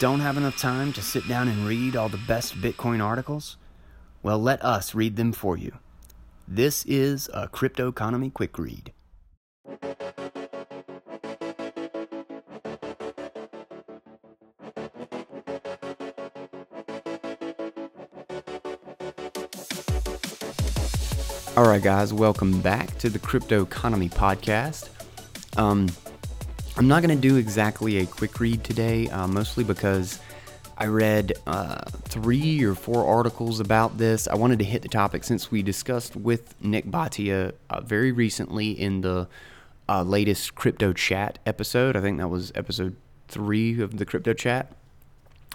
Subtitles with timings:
[0.00, 3.56] Don't have enough time to sit down and read all the best Bitcoin articles?
[4.24, 5.72] Well, let us read them for you.
[6.48, 8.92] This is a Crypto Economy Quick Read.
[21.56, 24.88] All right, guys, welcome back to the Crypto Economy Podcast.
[25.56, 25.88] Um,
[26.76, 30.18] I'm not going to do exactly a quick read today, uh, mostly because
[30.76, 34.26] I read uh, three or four articles about this.
[34.26, 38.72] I wanted to hit the topic since we discussed with Nick Bhatia uh, very recently
[38.72, 39.28] in the
[39.88, 41.96] uh, latest Crypto Chat episode.
[41.96, 42.96] I think that was episode
[43.28, 44.72] three of the Crypto Chat.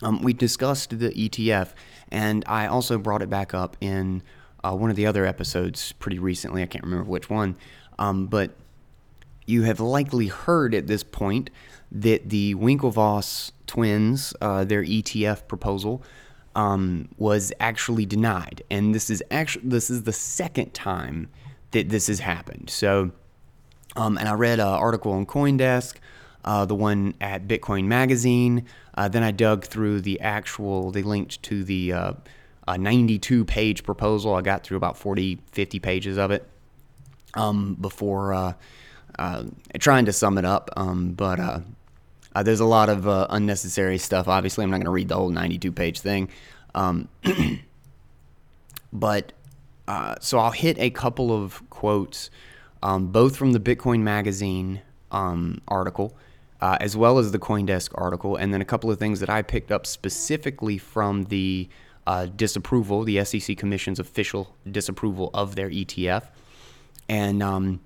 [0.01, 1.73] Um, we discussed the ETF,
[2.09, 4.23] and I also brought it back up in
[4.63, 6.63] uh, one of the other episodes pretty recently.
[6.63, 7.57] I can't remember which one,
[7.97, 8.51] um, but
[9.49, 11.49] you have likely heard at this point
[11.91, 16.03] that the Winklevoss twins, uh, their ETF proposal,
[16.56, 21.30] um, was actually denied, and this is actually this is the second time
[21.72, 22.69] that this has happened.
[22.69, 23.11] So,
[23.95, 25.95] um, and I read an article on CoinDesk,
[26.44, 28.66] uh, the one at Bitcoin Magazine.
[28.95, 30.91] Uh, then I dug through the actual.
[30.91, 32.13] They linked to the uh,
[32.67, 34.36] 92 page proposal.
[34.36, 36.47] I got through about 40, 50 pages of it
[37.36, 38.56] um, before
[39.17, 39.43] uh, uh,
[39.79, 40.69] trying to sum it up.
[40.75, 41.59] Um, but uh,
[42.35, 44.27] uh there's a lot of uh, unnecessary stuff.
[44.27, 46.29] Obviously, I'm not going to read the whole 92 page thing.
[46.75, 47.07] Um,
[48.93, 49.33] but
[49.88, 52.29] uh, so I'll hit a couple of quotes,
[52.83, 56.16] um, both from the Bitcoin Magazine um, article.
[56.61, 59.71] as well as the CoinDesk article, and then a couple of things that I picked
[59.71, 61.69] up specifically from the
[62.09, 66.23] uh, disapproval, the SEC Commission's official disapproval of their ETF,
[67.07, 67.81] and um,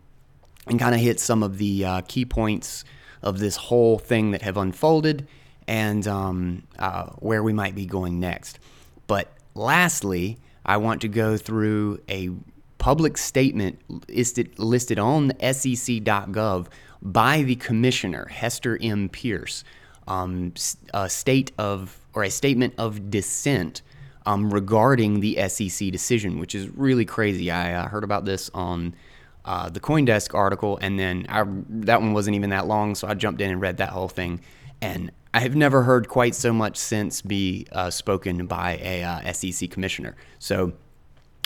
[0.67, 2.83] and kind of hit some of the uh, key points
[3.22, 5.28] of this whole thing that have unfolded
[5.67, 8.60] and um, uh, where we might be going next.
[9.08, 12.30] But lastly, I want to go through a
[12.77, 13.80] public statement
[14.10, 16.67] listed, listed on SEC.gov
[17.02, 19.10] by the commissioner, Hester M.
[19.10, 19.64] Peirce,
[20.08, 20.54] um,
[20.93, 23.82] a state of or a statement of dissent
[24.26, 27.52] um, regarding the SEC decision, which is really crazy.
[27.52, 28.95] I uh, heard about this on
[29.45, 33.14] uh, the CoinDesk article, and then I, that one wasn't even that long, so I
[33.14, 34.42] jumped in and read that whole thing.
[34.81, 39.33] And I have never heard quite so much sense be uh, spoken by a uh,
[39.33, 40.15] SEC commissioner.
[40.39, 40.73] So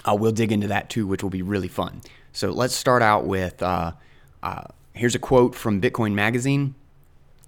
[0.07, 2.01] uh, we'll dig into that too, which will be really fun.
[2.33, 3.93] So let's start out with uh,
[4.93, 6.75] here's a quote from Bitcoin Magazine.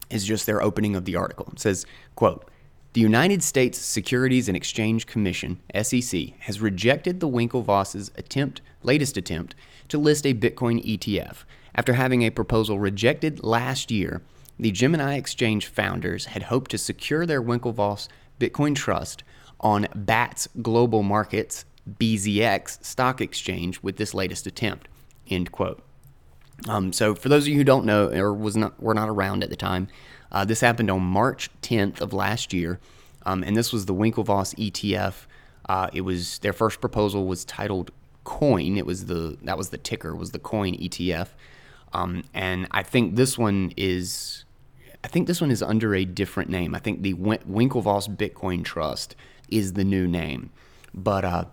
[0.09, 1.49] Is just their opening of the article.
[1.51, 1.85] It says,
[2.15, 2.49] "quote."
[2.93, 9.53] The United States Securities and Exchange Commission, SEC, has rejected the Winklevoss's attempt, latest attempt
[9.89, 11.43] to list a Bitcoin ETF.
[11.75, 14.23] After having a proposal rejected last year,
[14.57, 18.07] the Gemini Exchange founders had hoped to secure their Winklevoss
[18.39, 19.23] Bitcoin Trust
[19.59, 21.65] on BATS Global Markets
[21.99, 24.87] BZX stock exchange with this latest attempt.
[25.29, 25.83] End quote.
[26.67, 29.43] Um, so, for those of you who don't know or was not were not around
[29.43, 29.87] at the time,
[30.31, 32.79] uh, this happened on March 10th of last year,
[33.25, 35.25] um, and this was the Winklevoss ETF.
[35.67, 37.91] Uh, it was their first proposal was titled
[38.23, 38.77] Coin.
[38.77, 41.29] It was the that was the ticker was the Coin ETF,
[41.93, 44.45] um, and I think this one is
[45.03, 46.75] I think this one is under a different name.
[46.75, 49.15] I think the Winklevoss Bitcoin Trust
[49.49, 50.51] is the new name,
[50.93, 51.45] but uh,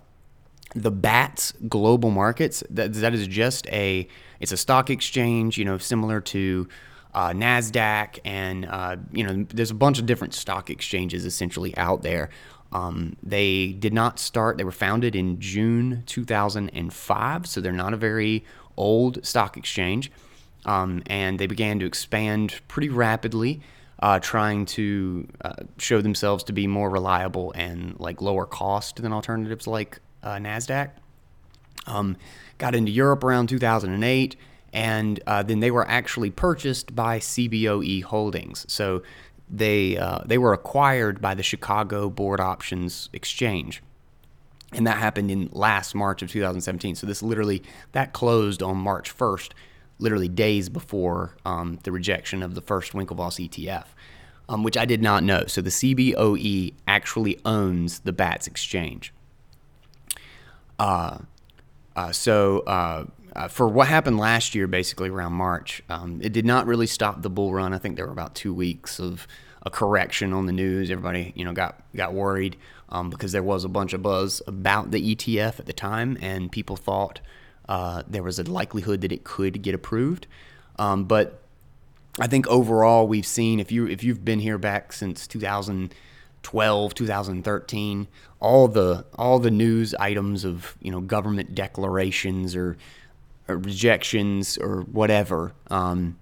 [0.75, 4.07] the BATS Global Markets that that is just a
[4.41, 6.69] it's a stock exchange, you know, similar to
[7.16, 12.03] uh, Nasdaq, and uh, you know, there's a bunch of different stock exchanges essentially out
[12.03, 12.28] there.
[12.72, 17.97] Um, they did not start; they were founded in June 2005, so they're not a
[17.97, 18.44] very
[18.77, 20.12] old stock exchange.
[20.66, 23.62] Um, and they began to expand pretty rapidly,
[24.00, 29.15] uh, trying to uh, show themselves to be more reliable and like lower cost than
[29.15, 30.91] alternatives like uh, Nasdaq.
[31.87, 32.19] Um,
[32.59, 34.37] got into Europe around 2008
[34.77, 38.67] and uh, then they were actually purchased by CBOE Holdings.
[38.69, 39.03] So
[39.49, 43.83] they uh, they were acquired by the Chicago Board Options Exchange,
[44.73, 46.95] and that happened in last March of 2017.
[46.95, 47.63] So this literally
[47.93, 49.53] that closed on March 1st,
[49.99, 53.87] literally days before um, the rejection of the first Winklevoss ETF.
[54.49, 55.47] Um, which I did not know.
[55.49, 59.13] So the CBOE actually owns the BATS exchange.
[60.79, 61.19] Uh,
[61.97, 62.63] uh, so
[63.36, 67.21] uh, for what happened last year, basically around March, um, it did not really stop
[67.21, 67.74] the bull run.
[67.74, 69.28] I think there were about two weeks of
[69.62, 70.91] a correction on the news.
[70.91, 72.56] Everybody, you know, got got worried
[72.88, 76.50] um, because there was a bunch of buzz about the ETF at the time, and
[76.50, 77.21] people thought
[77.68, 80.27] uh, there was a likelihood that it could get approved.
[80.78, 81.42] Um, but
[82.18, 88.09] I think overall we've seen if you if you've been here back since 2012, 2013,
[88.41, 92.78] all the all the news items of you know government declarations or,
[93.48, 95.53] or rejections or whatever.
[95.71, 96.19] Um,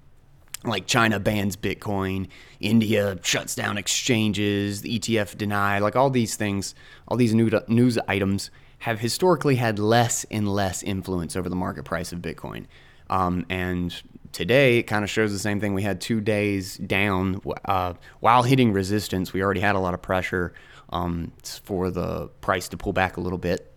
[0.65, 2.29] like China bans Bitcoin,
[2.61, 6.75] India shuts down exchanges, the ETF denied, like all these things,
[7.07, 12.13] all these news items have historically had less and less influence over the market price
[12.13, 12.67] of Bitcoin.
[13.11, 13.95] Um, and
[14.33, 15.75] today it kind of shows the same thing.
[15.75, 19.33] We had two days down uh, while hitting resistance.
[19.33, 20.55] We already had a lot of pressure
[20.91, 21.33] um,
[21.63, 23.73] for the price to pull back a little bit.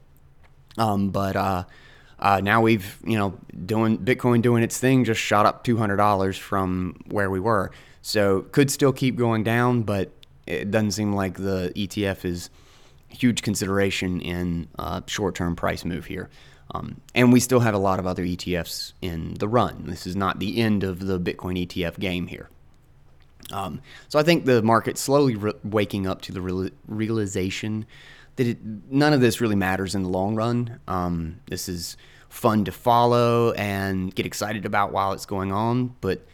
[0.77, 1.63] Um, but uh,
[2.19, 6.99] uh, now we've, you know, doing Bitcoin doing its thing, just shot up $200 from
[7.09, 7.71] where we were.
[8.01, 10.11] So could still keep going down, but
[10.45, 12.49] it doesn't seem like the ETF is
[13.09, 16.29] huge consideration in uh, short-term price move here.
[16.71, 19.85] Um, and we still have a lot of other ETFs in the run.
[19.87, 22.49] This is not the end of the Bitcoin ETF game here.
[23.51, 27.85] Um, so I think the market's slowly re- waking up to the real- realization
[28.37, 30.79] that it, none of this really matters in the long run.
[30.87, 31.97] Um, this is
[32.29, 36.25] fun to follow and get excited about while it's going on, but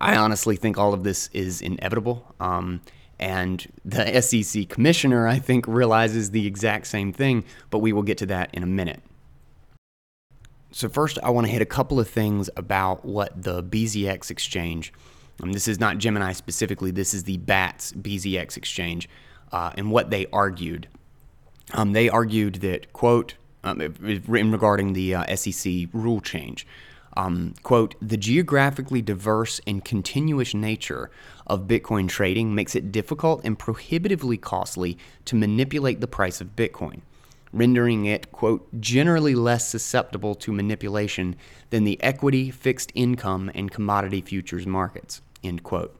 [0.00, 2.34] I honestly think all of this is inevitable.
[2.40, 2.80] Um,
[3.18, 8.18] and the SEC commissioner, I think, realizes the exact same thing, but we will get
[8.18, 9.02] to that in a minute.
[10.70, 14.92] So, first, I want to hit a couple of things about what the BZX exchange,
[15.40, 19.08] um, this is not Gemini specifically, this is the BATS BZX exchange,
[19.52, 20.88] uh, and what they argued.
[21.74, 26.66] Um, they argued that, quote, um, in regarding the uh, SEC rule change,
[27.16, 31.10] um, quote, the geographically diverse and continuous nature
[31.46, 37.02] of Bitcoin trading makes it difficult and prohibitively costly to manipulate the price of Bitcoin
[37.54, 41.36] rendering it, quote, generally less susceptible to manipulation
[41.70, 45.96] than the equity, fixed income, and commodity futures markets, end quote.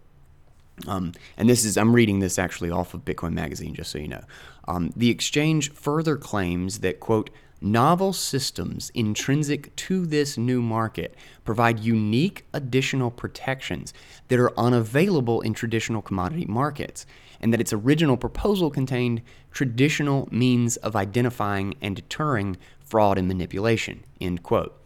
[0.88, 4.08] Um, and this is, I'm reading this actually off of Bitcoin Magazine, just so you
[4.08, 4.24] know.
[4.66, 7.30] Um, the exchange further claims that, quote,
[7.60, 11.14] novel systems intrinsic to this new market
[11.44, 13.94] provide unique additional protections
[14.28, 17.06] that are unavailable in traditional commodity markets
[17.40, 24.04] and that its original proposal contained traditional means of identifying and deterring fraud and manipulation.
[24.20, 24.78] End quote.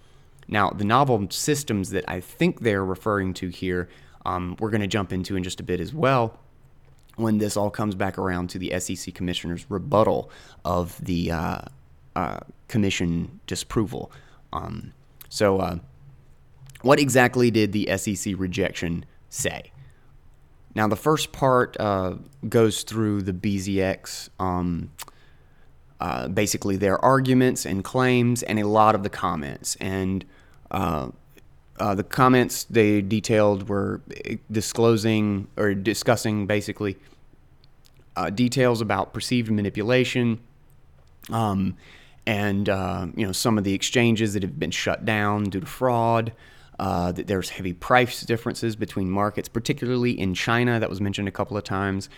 [0.46, 3.88] Now, the novel systems that I think they're referring to here,
[4.24, 6.38] um, we're going to jump into in just a bit as well
[7.18, 10.30] when this all comes back around to the SEC commissioner's rebuttal
[10.64, 11.60] of the uh,
[12.16, 14.10] uh, commission disapproval.
[14.52, 14.92] Um,
[15.28, 15.78] so, uh,
[16.82, 19.72] what exactly did the SEC rejection say?
[20.74, 22.14] Now, the first part uh,
[22.48, 24.92] goes through the BZX, um,
[26.00, 29.76] uh, basically their arguments and claims, and a lot of the comments.
[29.80, 30.24] And
[31.80, 34.00] uh, the comments they detailed were
[34.50, 36.96] disclosing or discussing basically
[38.16, 40.40] uh, details about perceived manipulation.
[41.30, 41.76] Um,
[42.26, 45.66] and uh, you know some of the exchanges that have been shut down due to
[45.66, 46.32] fraud,
[46.78, 50.78] uh, that there's heavy price differences between markets, particularly in China.
[50.78, 52.08] That was mentioned a couple of times.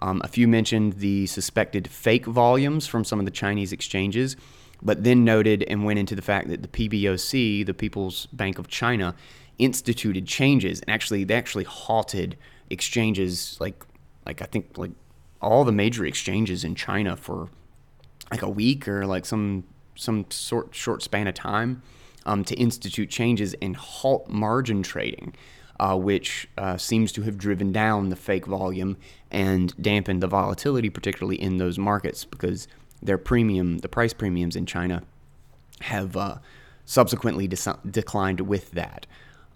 [0.00, 4.36] Um, a few mentioned the suspected fake volumes from some of the Chinese exchanges,
[4.82, 8.68] but then noted and went into the fact that the PBOC, the People's Bank of
[8.68, 9.14] China,
[9.58, 10.80] instituted changes.
[10.80, 12.36] And actually they actually halted
[12.70, 13.84] exchanges like
[14.26, 14.92] like I think like
[15.42, 17.48] all the major exchanges in China for
[18.30, 19.64] like a week or like some
[19.94, 21.82] some sort short span of time
[22.26, 25.34] um, to institute changes and halt margin trading,
[25.78, 28.96] uh, which uh, seems to have driven down the fake volume
[29.30, 32.68] and dampened the volatility, particularly in those markets, because
[33.02, 35.02] their premium, the price premiums in China,
[35.80, 36.36] have uh,
[36.84, 39.06] subsequently de- declined with that.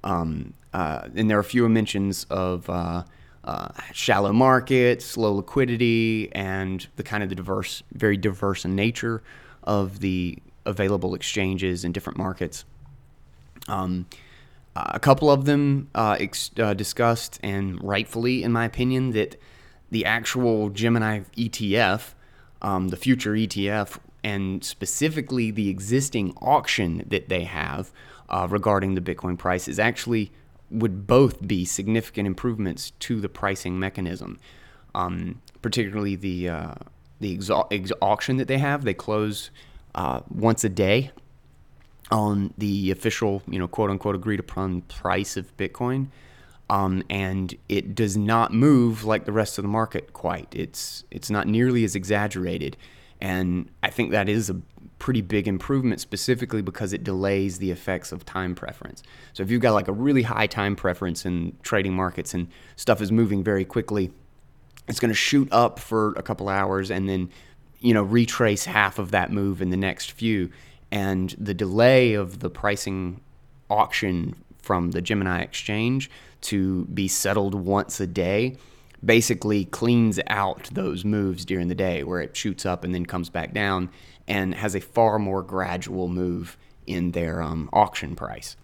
[0.03, 3.05] Um, uh, and there are fewer mentions of uh,
[3.45, 9.23] uh, shallow markets, low liquidity, and the kind of the diverse, very diverse nature
[9.63, 12.65] of the available exchanges in different markets.
[13.69, 14.07] Um,
[14.77, 19.41] a couple of them uh, ex- uh, discussed, and rightfully, in my opinion, that
[19.91, 22.15] the actual Gemini ETF,
[22.65, 27.93] um, the future ETF, and specifically the existing auction that they have
[28.31, 30.33] uh, regarding the Bitcoin price is actually
[30.71, 34.41] would both be significant improvements to the pricing mechanism.
[34.95, 36.75] Um, particularly the uh,
[37.21, 37.39] the
[37.71, 39.51] ex- auction that they have, they close
[39.95, 41.11] uh, once a day
[42.11, 46.09] on the official, you know, quote unquote agreed upon price of Bitcoin.
[46.75, 50.49] Um, and it does not move like the rest of the market quite.
[50.53, 52.77] It's it's not nearly as exaggerated,
[53.21, 54.61] and I think that is a
[54.99, 59.05] pretty big improvement specifically because it delays the effects of time preference.
[59.35, 63.01] So if you've got like a really high time preference in trading markets and stuff
[63.01, 64.11] is moving very quickly,
[64.89, 67.31] it's going to shoot up for a couple hours and then
[67.79, 70.51] you know retrace half of that move in the next few
[70.91, 73.21] and the delay of the pricing
[73.71, 76.11] auction from the Gemini exchange
[76.45, 78.57] to be settled once a day
[79.05, 83.29] basically cleans out those moves during the day where it shoots up and then comes
[83.29, 83.91] back down
[84.27, 88.57] and has a far more gradual move in their um, auction price.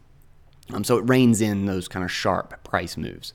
[0.72, 3.34] Um, so it reins in those kind of sharp price moves.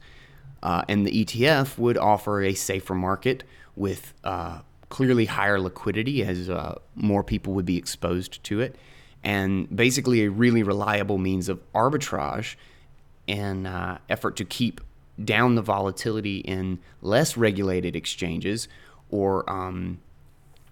[0.64, 3.44] Uh, and the ETF would offer a safer market
[3.76, 8.76] with uh, clearly higher liquidity as uh, more people would be exposed to it,
[9.24, 12.56] and basically a really reliable means of arbitrage
[13.28, 14.82] and uh, effort to keep
[15.24, 18.68] down the volatility in less regulated exchanges
[19.10, 20.00] or um,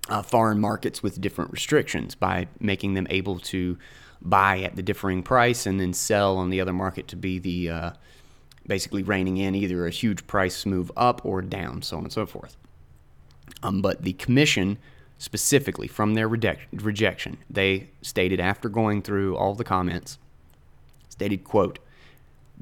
[0.09, 3.77] uh, foreign markets with different restrictions by making them able to
[4.21, 7.69] buy at the differing price and then sell on the other market to be the
[7.69, 7.91] uh,
[8.67, 12.25] basically reining in either a huge price move up or down, so on and so
[12.25, 12.55] forth.
[13.61, 14.77] Um, but the commission
[15.17, 20.17] specifically from their rejection, they stated after going through all the comments,
[21.09, 21.79] stated, quote,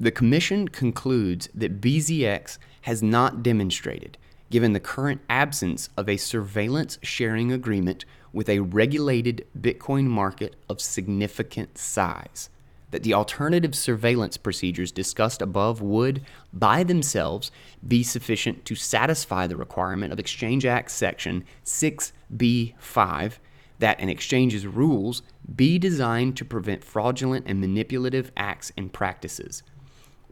[0.02, 4.18] the Commission concludes that BZX has not demonstrated,
[4.50, 10.80] given the current absence of a surveillance sharing agreement with a regulated Bitcoin market of
[10.80, 12.50] significant size,
[12.90, 17.52] that the alternative surveillance procedures discussed above would, by themselves,
[17.86, 23.34] be sufficient to satisfy the requirement of Exchange Act Section 6b5
[23.78, 25.22] that an exchange's rules
[25.54, 29.62] be designed to prevent fraudulent and manipulative acts and practices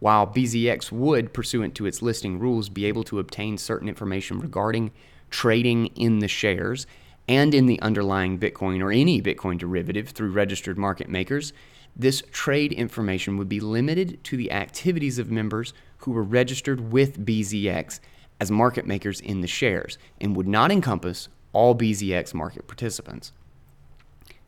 [0.00, 4.90] while BZX would, pursuant to its listing rules, be able to obtain certain information regarding
[5.30, 6.86] trading in the shares
[7.28, 11.52] and in the underlying Bitcoin or any Bitcoin derivative through registered market makers,
[11.94, 17.24] this trade information would be limited to the activities of members who were registered with
[17.24, 18.00] BZX
[18.40, 23.32] as market makers in the shares and would not encompass all BZX market participants.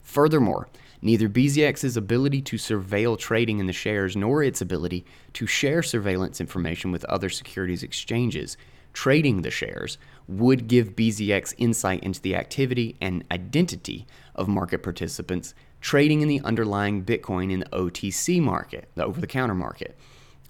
[0.01, 0.69] Furthermore,
[1.05, 6.41] Neither BZX's ability to surveil trading in the shares nor its ability to share surveillance
[6.41, 8.57] information with other securities exchanges
[8.93, 15.55] trading the shares would give BZX insight into the activity and identity of market participants
[15.81, 19.97] trading in the underlying Bitcoin in the OTC market, the over the counter market,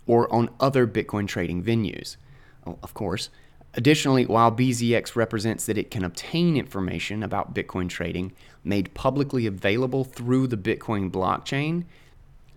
[0.07, 2.17] or on other Bitcoin trading venues.
[2.67, 3.31] Oh, of course,
[3.75, 10.05] Additionally, while BZX represents that it can obtain information about Bitcoin trading made publicly available
[10.05, 11.85] through the Bitcoin blockchain,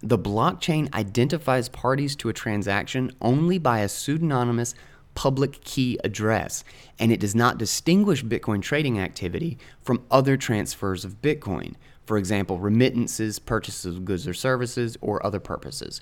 [0.01, 4.75] the blockchain identifies parties to a transaction only by a pseudonymous
[5.15, 6.65] public key address,
[6.99, 12.59] and it does not distinguish Bitcoin trading activity from other transfers of Bitcoin, for example,
[12.59, 16.01] remittances, purchases of goods or services, or other purposes.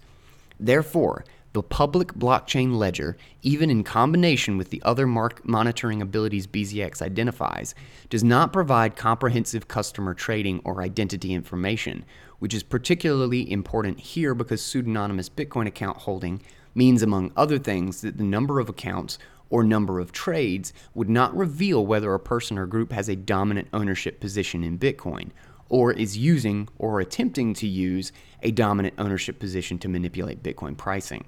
[0.59, 7.75] Therefore, the public blockchain ledger, even in combination with the other monitoring abilities BZX identifies,
[8.09, 12.05] does not provide comprehensive customer trading or identity information,
[12.39, 16.41] which is particularly important here because pseudonymous Bitcoin account holding
[16.73, 19.19] means, among other things, that the number of accounts
[19.51, 23.67] or number of trades would not reveal whether a person or group has a dominant
[23.71, 25.29] ownership position in Bitcoin
[25.69, 31.23] or is using or attempting to use a dominant ownership position to manipulate Bitcoin pricing.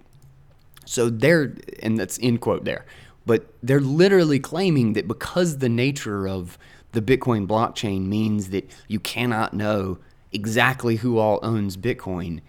[0.86, 2.86] So they're, and that's end quote there,
[3.26, 6.58] but they're literally claiming that because the nature of
[6.92, 10.00] the Bitcoin blockchain means that you cannot know
[10.32, 12.42] exactly who all owns Bitcoin,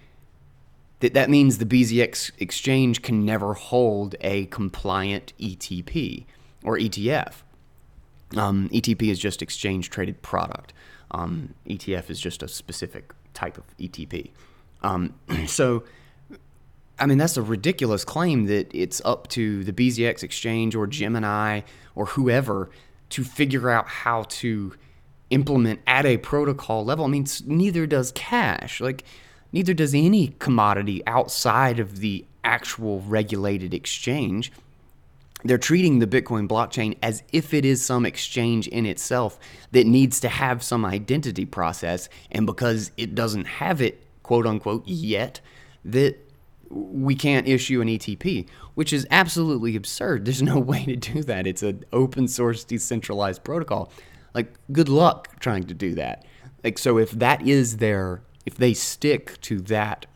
[1.01, 6.25] that that means the BZX exchange can never hold a compliant ETP
[6.65, 7.43] or ETF.
[8.37, 10.73] Um, ETP is just exchange traded product.
[11.11, 14.31] Um, ETF is just a specific type of ETP.
[14.83, 15.15] Um,
[15.47, 15.85] so
[16.99, 21.61] I mean, that's a ridiculous claim that it's up to the BZX exchange or Gemini
[21.95, 22.71] or whoever
[23.11, 24.73] to figure out how to
[25.31, 27.05] implement at a protocol level.
[27.05, 28.81] I mean, neither does cash.
[28.81, 29.05] Like,
[29.53, 34.53] neither does any commodity outside of the actual regulated exchange.
[35.45, 39.39] They're treating the Bitcoin blockchain as if it is some exchange in itself
[39.73, 42.09] that needs to have some identity process.
[42.31, 45.41] And because it doesn't have it, quote unquote, yet,
[45.85, 46.19] that
[46.71, 50.25] we can't issue an ETP, which is absolutely absurd.
[50.25, 51.47] There's no way to do that.
[51.47, 53.91] It's an open source decentralized protocol.
[54.35, 56.25] Like good luck trying to do that.
[56.63, 60.07] Like so if that is their if they stick to that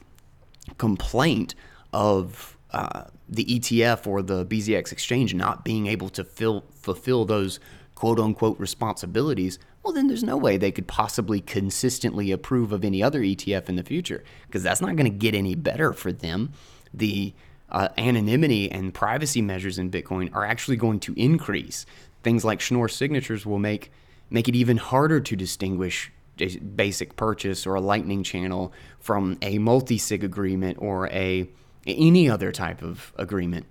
[0.78, 1.54] complaint
[1.92, 7.58] of uh, the ETF or the BZX exchange not being able to fill, fulfill those
[7.94, 13.02] quote unquote responsibilities, well, then there's no way they could possibly consistently approve of any
[13.02, 16.52] other ETF in the future because that's not going to get any better for them.
[16.92, 17.32] The
[17.70, 21.86] uh, anonymity and privacy measures in Bitcoin are actually going to increase.
[22.22, 23.90] Things like Schnorr signatures will make
[24.28, 29.58] make it even harder to distinguish a basic purchase or a Lightning channel from a
[29.58, 31.48] multi-sig agreement or a
[31.86, 33.66] any other type of agreement.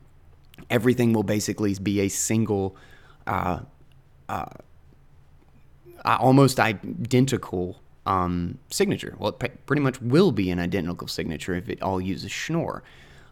[0.69, 2.75] Everything will basically be a single,
[3.27, 3.59] uh,
[4.27, 4.45] uh,
[6.05, 9.15] almost identical um, signature.
[9.19, 12.83] Well, it pretty much will be an identical signature if it all uses Schnorr.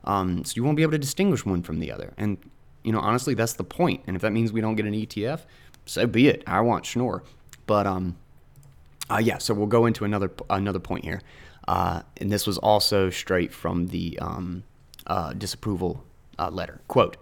[0.03, 2.13] Um, so you won't be able to distinguish one from the other.
[2.17, 2.37] And
[2.83, 4.03] you know, honestly, that's the point.
[4.07, 5.41] And if that means we don't get an ETF,
[5.85, 6.43] so be it.
[6.47, 7.23] I want Schnorr.
[7.65, 8.15] But um,
[9.09, 9.39] uh, yeah.
[9.39, 11.21] So we'll go into another another point here,
[11.67, 14.63] uh, and this was also straight from the um,
[15.05, 16.03] uh, disapproval
[16.39, 16.79] uh, letter.
[16.87, 17.17] Quote: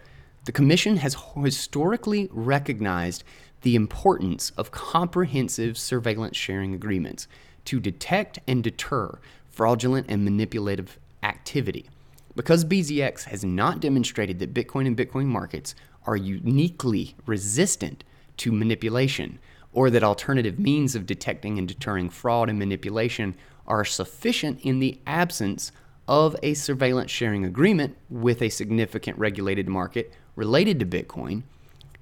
[0.46, 3.24] The Commission has historically recognized
[3.62, 7.28] the importance of comprehensive surveillance sharing agreements
[7.66, 9.18] to detect and deter
[9.50, 11.90] fraudulent and manipulative activity.
[12.36, 15.74] Because BZX has not demonstrated that Bitcoin and Bitcoin markets
[16.06, 18.04] are uniquely resistant
[18.38, 19.40] to manipulation,
[19.74, 23.36] or that alternative means of detecting and deterring fraud and manipulation
[23.66, 25.72] are sufficient in the absence
[26.08, 31.44] of a surveillance sharing agreement with a significant regulated market related to Bitcoin,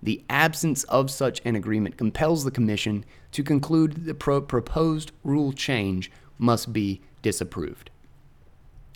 [0.02, 5.12] the absence of such an agreement compels the Commission to conclude that the pro- proposed
[5.24, 7.90] rule change must be disapproved.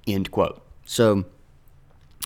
[0.06, 0.62] End quote.
[0.86, 1.25] So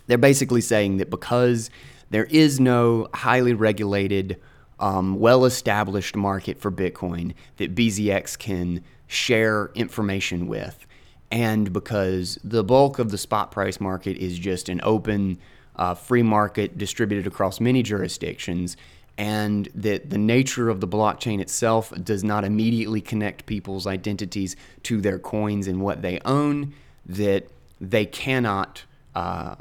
[0.08, 1.70] they're basically saying that because
[2.10, 4.40] there is no highly regulated,
[4.80, 10.86] um, well established market for Bitcoin that BZX can share information with,
[11.32, 15.38] and because the bulk of the spot price market is just an open,
[15.76, 18.78] uh, free market distributed across many jurisdictions,
[19.18, 25.02] and that the nature of the blockchain itself does not immediately connect people's identities to
[25.02, 26.74] their coins and what they own,
[27.06, 27.48] that
[27.80, 28.84] they cannot
[29.16, 29.56] uh,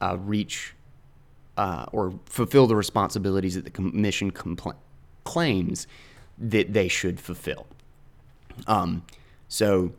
[0.00, 0.74] uh, reach
[1.56, 4.76] uh, or fulfill the responsibilities that the commission compl-
[5.24, 5.86] claims
[6.38, 7.66] that they should fulfill.
[8.66, 9.04] Um,
[9.48, 9.92] so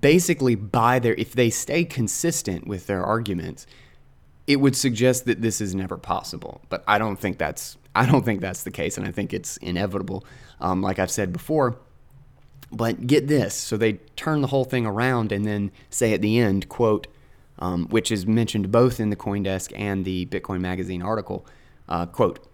[0.00, 3.66] basically, by their if they stay consistent with their arguments,
[4.46, 6.60] it would suggest that this is never possible.
[6.68, 9.56] But I don't think that's I don't think that's the case, and I think it's
[9.58, 10.24] inevitable.
[10.60, 11.76] Um, like I've said before,
[12.72, 13.54] but get this.
[13.54, 17.06] So they turn the whole thing around and then say at the end, quote,
[17.58, 21.46] um, which is mentioned both in the Coindesk and the Bitcoin Magazine article,
[21.88, 22.44] uh, quote,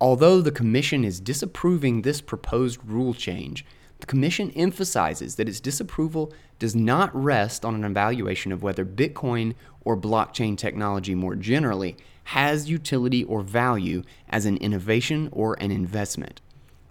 [0.00, 3.64] although the commission is disapproving this proposed rule change,
[4.00, 9.54] the commission emphasizes that its disapproval does not rest on an evaluation of whether Bitcoin
[9.84, 16.40] or blockchain technology more generally has utility or value as an innovation or an investment.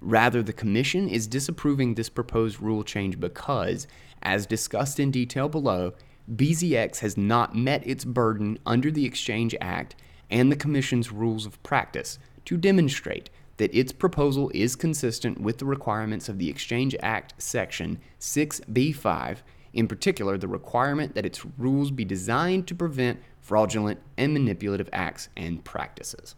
[0.02, 3.88] Rather, the Commission is disapproving this proposed rule change because,
[4.22, 5.94] as discussed in detail below,
[6.34, 9.96] BZX has not met its burden under the Exchange Act
[10.30, 15.66] and the Commission's rules of practice to demonstrate that its proposal is consistent with the
[15.66, 19.38] requirements of the Exchange Act Section 6b5,
[19.74, 25.30] in particular, the requirement that its rules be designed to prevent fraudulent and manipulative acts
[25.36, 26.36] and practices.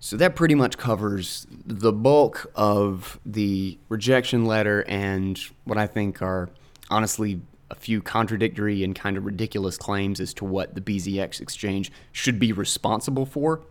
[0.00, 6.20] So that pretty much covers the bulk of the rejection letter and what I think
[6.20, 6.50] are
[6.90, 11.90] honestly a few contradictory and kind of ridiculous claims as to what the BZX exchange
[12.12, 13.62] should be responsible for.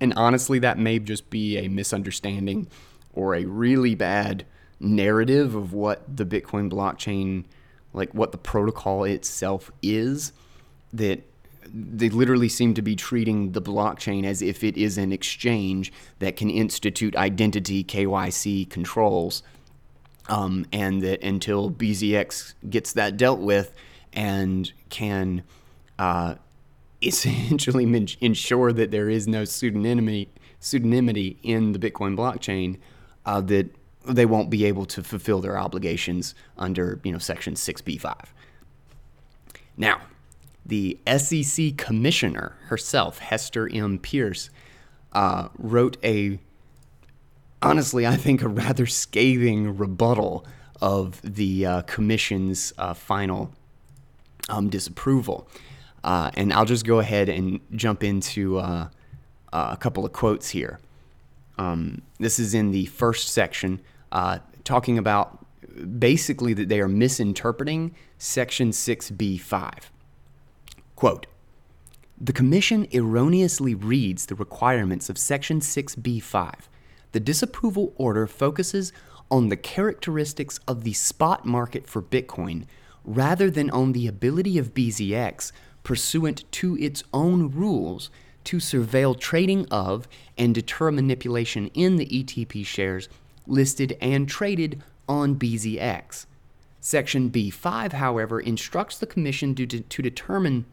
[0.00, 2.68] And honestly, that may just be a misunderstanding
[3.12, 4.46] or a really bad
[4.80, 7.44] narrative of what the Bitcoin blockchain,
[7.92, 10.32] like what the protocol itself is,
[10.92, 11.22] that
[11.72, 16.36] they literally seem to be treating the blockchain as if it is an exchange that
[16.36, 19.42] can institute identity KYC controls.
[20.28, 23.72] Um, and that until BZX gets that dealt with
[24.12, 25.42] and can
[25.98, 26.34] uh,
[27.02, 27.84] essentially
[28.20, 30.28] ensure that there is no pseudonymity,
[30.60, 32.76] pseudonymity in the Bitcoin blockchain,
[33.24, 33.70] uh, that
[34.08, 38.14] they won't be able to fulfill their obligations under you know Section 6b5.
[39.76, 40.00] Now,
[40.66, 43.98] the SEC commissioner herself, Hester M.
[43.98, 44.50] Peirce
[45.12, 46.38] uh, wrote a,
[47.62, 50.44] honestly, I think a rather scathing rebuttal
[50.80, 53.52] of the uh, commission's uh, final
[54.48, 55.48] um, disapproval.
[56.04, 58.88] Uh, and I'll just go ahead and jump into uh,
[59.52, 60.78] uh, a couple of quotes here.
[61.58, 65.46] Um, this is in the first section, Uh, talking about
[65.98, 69.72] basically that they are misinterpreting Section 6b5.
[70.96, 71.26] Quote,
[72.20, 76.54] the Commission erroneously reads the requirements of Section 6b5,
[77.12, 78.92] the disapproval order focuses
[79.30, 82.64] on the characteristics of the spot market for Bitcoin
[83.04, 88.10] rather than on the ability of BZX, pursuant to its own rules,
[88.44, 93.08] to surveil trading of and deter manipulation in the ETP shares
[93.48, 96.26] listed and traded on BZX.
[96.80, 100.64] Section B5, however, instructs the Commission to, de- to determine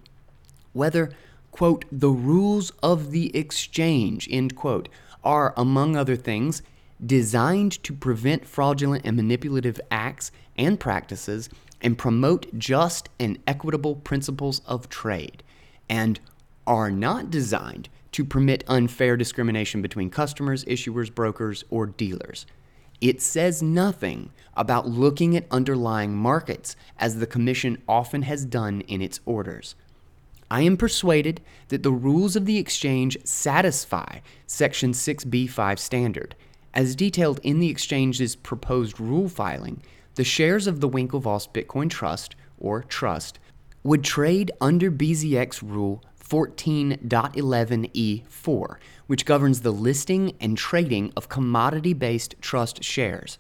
[0.73, 1.09] whether,
[1.51, 4.89] quote, the rules of the exchange, end quote,
[5.23, 6.61] are, among other things,
[7.03, 11.49] designed to prevent fraudulent and manipulative acts and practices
[11.81, 15.43] and promote just and equitable principles of trade,
[15.89, 16.19] and
[16.65, 22.45] are not designed to permit unfair discrimination between customers, issuers, brokers, or dealers.
[23.05, 28.99] It says nothing about looking at underlying markets, as the Commission often has done in
[28.99, 29.75] its orders.
[30.49, 36.33] I am persuaded that the rules of the exchange satisfy Section 6b5 standard.
[36.73, 39.83] As detailed in the exchange's proposed rule filing,
[40.15, 43.37] the shares of the Winklevoss Bitcoin Trust, or Trust,
[43.83, 48.75] would trade under BZX Rule 14.11e4,
[49.07, 53.37] which governs the listing and trading of commodity based trust shares.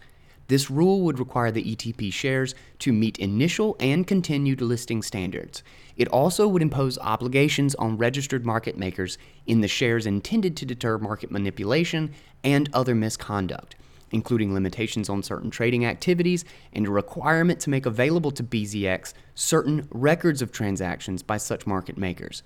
[0.47, 5.63] This rule would require the ETP shares to meet initial and continued listing standards.
[5.97, 9.17] It also would impose obligations on registered market makers
[9.47, 13.75] in the shares intended to deter market manipulation and other misconduct,
[14.11, 19.87] including limitations on certain trading activities and a requirement to make available to BZX certain
[19.89, 22.43] records of transactions by such market makers.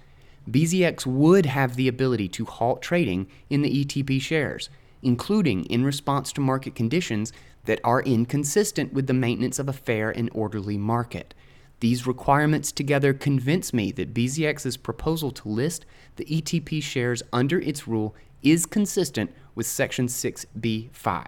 [0.52, 4.70] BZX would have the ability to halt trading in the ETP shares,
[5.02, 7.32] including in response to market conditions
[7.66, 11.34] that are inconsistent with the maintenance of a fair and orderly market.
[11.80, 15.86] These requirements together convince me that BZX's proposal to list
[16.18, 21.26] the ETP shares under its rule is consistent with Section 6b5.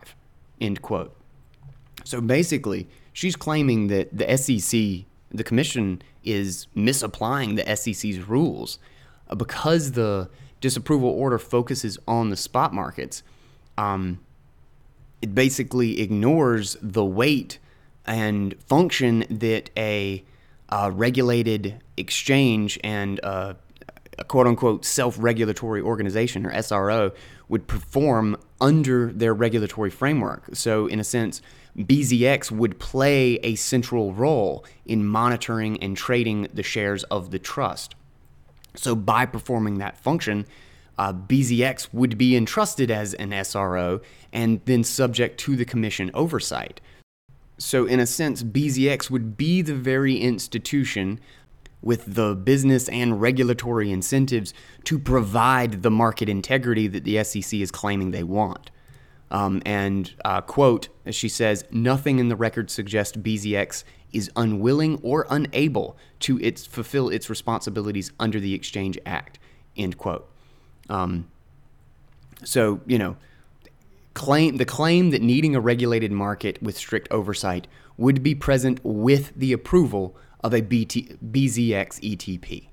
[0.59, 1.15] End quote.
[2.03, 8.79] So basically, she's claiming that the SEC, the Commission, is misapplying the SEC's rules
[9.31, 13.23] Uh, because the disapproval order focuses on the spot markets.
[13.77, 14.19] Um,
[15.21, 17.59] it basically ignores the weight
[18.05, 20.23] and function that a,
[20.69, 23.55] a regulated exchange and a,
[24.17, 27.13] a quote unquote self regulatory organization or SRO
[27.49, 30.49] would perform under their regulatory framework.
[30.53, 31.41] So, in a sense,
[31.77, 37.95] BZX would play a central role in monitoring and trading the shares of the trust.
[38.75, 40.45] So, by performing that function,
[40.97, 46.79] uh, BZX would be entrusted as an SRO and then subject to the commission oversight.
[47.57, 51.19] So, in a sense, BZX would be the very institution
[51.81, 54.53] with the business and regulatory incentives
[54.83, 58.71] to provide the market integrity that the SEC is claiming they want.
[59.31, 64.99] Um, and, uh, quote, as she says, nothing in the record suggests BZX is unwilling
[65.01, 69.39] or unable to its, fulfill its responsibilities under the Exchange Act,
[69.77, 70.29] end quote.
[70.89, 71.27] Um,
[72.43, 73.15] so, you know,
[74.13, 79.31] claim the claim that needing a regulated market with strict oversight would be present with
[79.35, 82.67] the approval of a BT, BZX ETP,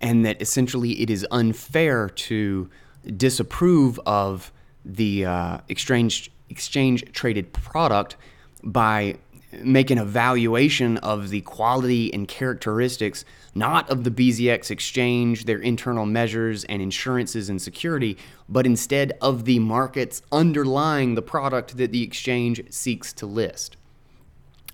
[0.00, 2.68] and that essentially it is unfair to
[3.16, 4.52] disapprove of
[4.84, 8.16] the uh, exchange exchange traded product
[8.62, 9.16] by
[9.60, 16.06] making a valuation of the quality and characteristics not of the BZX exchange, their internal
[16.06, 18.16] measures and insurances and security,
[18.48, 23.76] but instead of the markets underlying the product that the exchange seeks to list.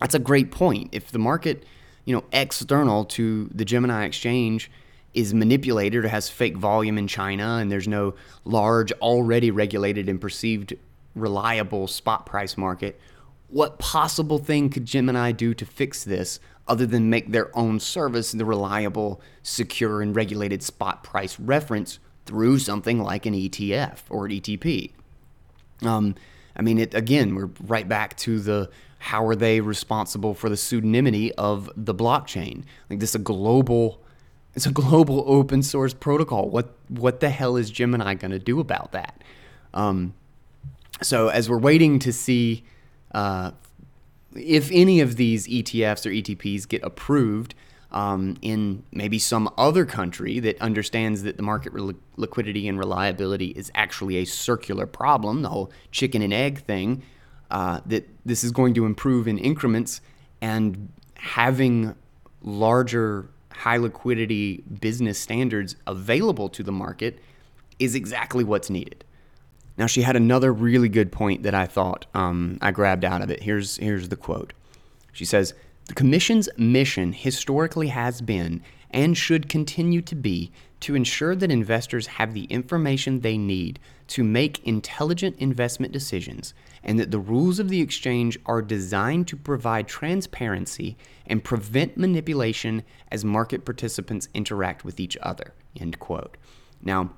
[0.00, 0.90] That's a great point.
[0.92, 1.64] If the market,
[2.04, 4.70] you know, external to the Gemini exchange
[5.12, 8.14] is manipulated or has fake volume in China and there's no
[8.44, 10.74] large already regulated and perceived
[11.16, 13.00] reliable spot price market,
[13.48, 18.32] what possible thing could Gemini do to fix this other than make their own service
[18.32, 24.32] the reliable, secure, and regulated spot price reference through something like an ETF or an
[24.32, 24.92] ETP?
[25.82, 26.14] Um,
[26.54, 30.56] I mean, it again, we're right back to the how are they responsible for the
[30.56, 32.64] pseudonymity of the blockchain?
[32.90, 34.02] Like this, is a global,
[34.54, 36.50] it's a global open source protocol.
[36.50, 39.22] What what the hell is Gemini going to do about that?
[39.72, 40.14] Um,
[41.00, 42.64] so as we're waiting to see
[43.12, 43.52] uh,
[44.34, 47.54] if any of these ETFs or ETPs get approved
[47.90, 53.48] um, in maybe some other country that understands that the market re- liquidity and reliability
[53.48, 57.02] is actually a circular problem, the whole chicken and egg thing,
[57.50, 60.02] uh, that this is going to improve in increments
[60.42, 61.94] and having
[62.42, 67.18] larger high liquidity business standards available to the market
[67.78, 69.02] is exactly what's needed.
[69.78, 73.30] Now she had another really good point that I thought um, I grabbed out of
[73.30, 73.42] it.
[73.42, 74.52] Here's here's the quote.
[75.12, 75.54] She says,
[75.86, 82.06] "The commission's mission historically has been and should continue to be to ensure that investors
[82.06, 87.68] have the information they need to make intelligent investment decisions and that the rules of
[87.68, 94.98] the exchange are designed to provide transparency and prevent manipulation as market participants interact with
[94.98, 95.52] each other.
[95.78, 96.36] End quote.
[96.80, 97.10] Now,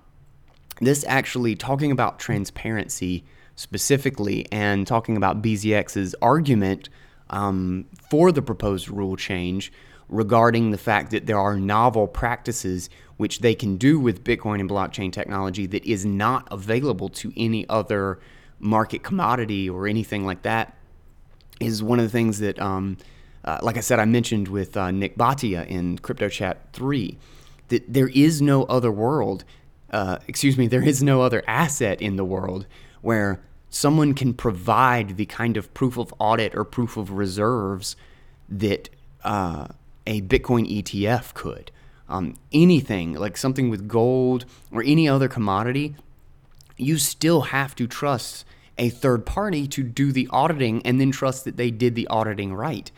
[0.80, 3.24] this actually talking about transparency
[3.56, 6.88] specifically and talking about BZX's argument
[7.28, 9.72] um, for the proposed rule change
[10.08, 14.68] regarding the fact that there are novel practices which they can do with Bitcoin and
[14.68, 18.18] blockchain technology that is not available to any other
[18.58, 20.76] market commodity or anything like that
[21.60, 22.96] is one of the things that, um,
[23.44, 27.18] uh, like I said, I mentioned with uh, Nick Bhatia in Crypto Chat 3,
[27.68, 29.44] that there is no other world,
[29.90, 32.66] uh, excuse me, there is no other asset in the world
[33.00, 37.96] where someone can provide the kind of proof of audit or proof of reserves
[38.48, 38.88] that
[39.24, 39.68] uh,
[40.06, 41.70] a Bitcoin ETF could.
[42.08, 45.94] Um, anything like something with gold or any other commodity,
[46.76, 48.44] you still have to trust
[48.76, 52.52] a third party to do the auditing and then trust that they did the auditing
[52.54, 52.90] right.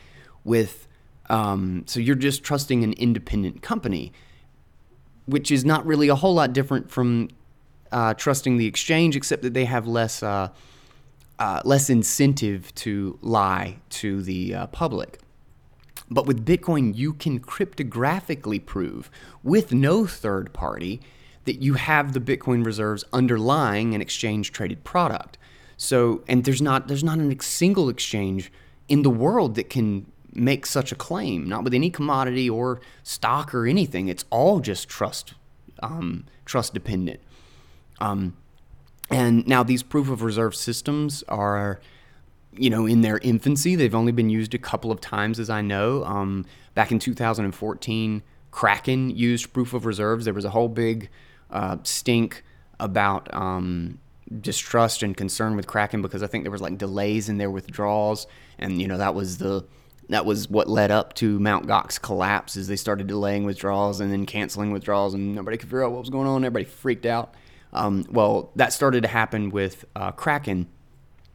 [0.44, 0.88] With
[1.28, 4.12] um, so you're just trusting an independent company,
[5.26, 7.28] which is not really a whole lot different from
[7.90, 10.48] uh, trusting the exchange, except that they have less uh,
[11.38, 15.18] uh, less incentive to lie to the uh, public.
[16.10, 19.10] But with Bitcoin, you can cryptographically prove
[19.42, 21.00] with no third party
[21.44, 25.38] that you have the Bitcoin reserves underlying an exchange traded product.
[25.76, 28.52] So, and there's not there's not a single exchange
[28.88, 31.48] in the world that can make such a claim.
[31.48, 34.08] Not with any commodity or stock or anything.
[34.08, 35.34] It's all just trust
[35.82, 37.20] um, trust dependent.
[38.00, 38.36] Um,
[39.10, 41.80] and now these proof of reserve systems are
[42.56, 43.76] you know, in their infancy.
[43.76, 46.04] They've only been used a couple of times, as I know.
[46.04, 50.26] Um, back in 2014, Kraken used proof of reserves.
[50.26, 51.08] There was a whole big
[51.50, 52.44] uh, stink
[52.78, 53.98] about um,
[54.40, 58.26] distrust and concern with Kraken because I think there was like delays in their withdrawals,
[58.58, 59.64] and you know that was the
[60.12, 61.66] that was what led up to Mt.
[61.66, 62.56] Gox collapse.
[62.56, 66.00] As they started delaying withdrawals and then canceling withdrawals, and nobody could figure out what
[66.00, 66.44] was going on.
[66.44, 67.34] Everybody freaked out.
[67.72, 70.68] Um, well, that started to happen with uh, Kraken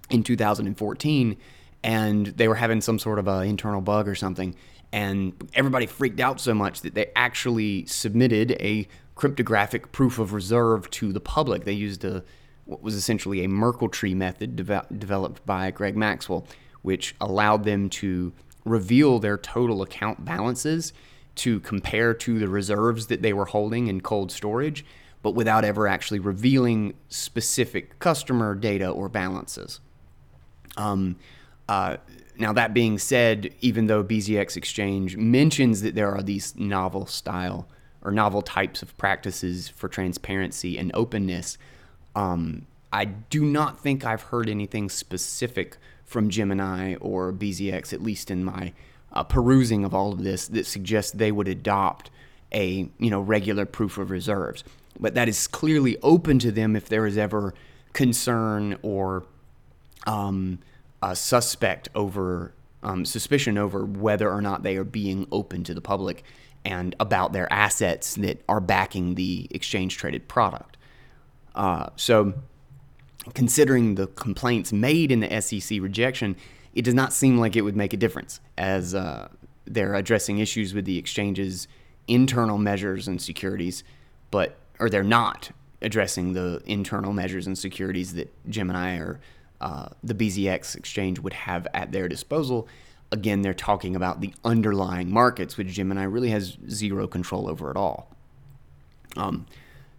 [0.09, 1.37] in 2014
[1.83, 4.55] and they were having some sort of an internal bug or something
[4.91, 10.89] and everybody freaked out so much that they actually submitted a cryptographic proof of reserve
[10.89, 12.23] to the public they used a
[12.65, 16.45] what was essentially a merkle tree method de- developed by greg maxwell
[16.83, 18.31] which allowed them to
[18.67, 20.93] reveal their total account balances
[21.35, 24.83] to compare to the reserves that they were holding in cold storage
[25.21, 29.79] but without ever actually revealing specific customer data or balances.
[30.77, 31.17] Um,
[31.67, 31.97] uh,
[32.37, 37.67] now, that being said, even though BZX Exchange mentions that there are these novel style
[38.03, 41.57] or novel types of practices for transparency and openness,
[42.15, 45.77] um, I do not think I've heard anything specific
[46.07, 48.73] from Gemini or BZX, at least in my
[49.13, 52.09] uh, perusing of all of this, that suggests they would adopt
[52.51, 54.63] a you know regular proof of reserves.
[54.99, 57.53] But that is clearly open to them if there is ever
[57.93, 59.25] concern or
[60.07, 60.59] um,
[61.03, 65.81] a suspect over um, suspicion over whether or not they are being open to the
[65.81, 66.23] public
[66.63, 70.77] and about their assets that are backing the exchange traded product.
[71.55, 72.33] Uh, so,
[73.33, 76.35] considering the complaints made in the SEC rejection,
[76.73, 79.27] it does not seem like it would make a difference as uh,
[79.65, 81.67] they're addressing issues with the exchange's
[82.07, 83.83] internal measures and securities,
[84.31, 89.19] but or they're not addressing the internal measures and securities that Gemini or
[89.61, 92.67] uh, the BZX exchange would have at their disposal.
[93.11, 97.77] Again, they're talking about the underlying markets, which Gemini really has zero control over at
[97.77, 98.11] all.
[99.15, 99.45] Um,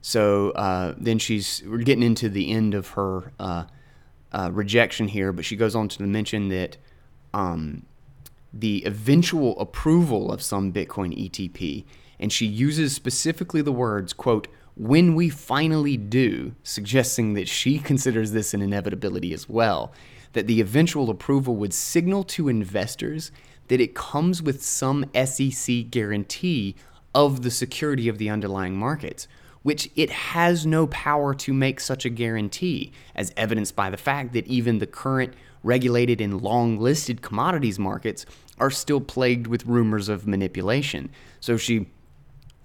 [0.01, 3.65] so uh, then she's we're getting into the end of her uh,
[4.33, 6.77] uh, rejection here, but she goes on to mention that
[7.35, 7.85] um,
[8.53, 11.85] the eventual approval of some Bitcoin ETP,
[12.19, 18.31] and she uses specifically the words "quote when we finally do, suggesting that she considers
[18.31, 19.93] this an inevitability as well,
[20.33, 23.33] that the eventual approval would signal to investors
[23.67, 26.75] that it comes with some SEC guarantee
[27.15, 29.29] of the security of the underlying markets,
[29.69, 34.33] which it has no power to make such a guarantee, as evidenced by the fact
[34.33, 38.25] that even the current regulated and long listed commodities markets
[38.59, 41.11] are still plagued with rumors of manipulation.
[41.41, 41.87] So she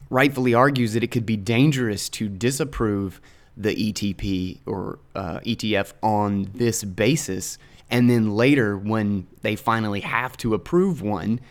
[0.10, 3.20] rightfully argues that it could be dangerous to disapprove
[3.58, 7.58] the ETP or uh, ETF on this basis.
[7.92, 11.42] And then later, when they finally have to approve one,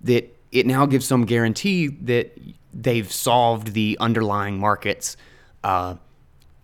[0.00, 2.38] that it now gives some guarantee that
[2.74, 5.16] they've solved the underlying markets
[5.62, 5.96] uh,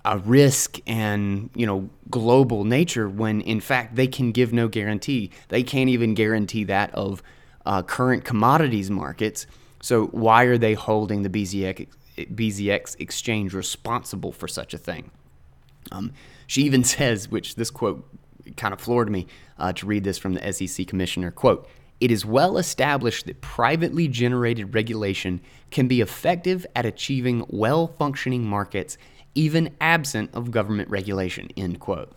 [0.05, 5.31] a risk and you know global nature when in fact they can give no guarantee.
[5.49, 7.23] They can't even guarantee that of
[7.67, 9.47] uh, current commodities markets.
[9.83, 15.11] So why are they holding the BZX, BZX exchange responsible for such a thing?
[15.93, 16.13] Um,
[16.47, 18.07] she even says which this quote
[18.57, 19.27] kind of floored me
[19.59, 21.69] uh, to read this from the SEC commissioner quote
[22.01, 28.45] it is well established that privately generated regulation can be effective at achieving well functioning
[28.45, 28.97] markets
[29.35, 32.13] even absent of government regulation, end quote.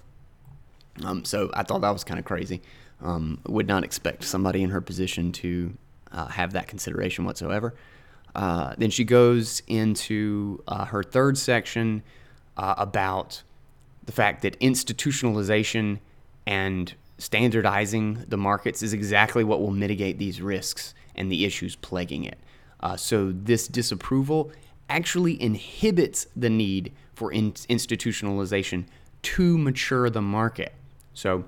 [1.03, 2.61] Um, so I thought that was kind of crazy.
[3.01, 5.77] Um, would not expect somebody in her position to
[6.11, 7.73] uh, have that consideration whatsoever.
[8.35, 12.01] Uh, then she goes into uh, her third section
[12.57, 13.43] uh, about
[14.05, 15.99] the fact that institutionalization
[16.45, 22.23] and standardizing the markets is exactly what will mitigate these risks and the issues plaguing
[22.23, 22.39] it.
[22.79, 24.51] Uh, so this disapproval
[24.89, 28.85] actually inhibits the need for in- institutionalization
[29.21, 30.73] to mature the market.
[31.13, 31.45] So,